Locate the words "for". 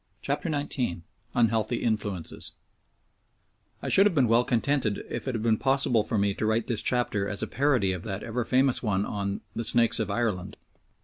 6.03-6.17